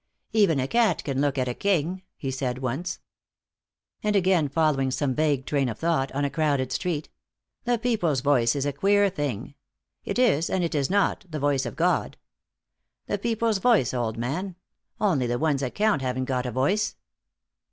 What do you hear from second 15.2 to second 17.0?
the ones that count haven't got a voice."